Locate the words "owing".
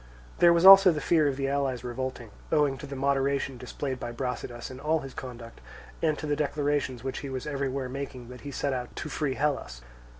2.51-2.75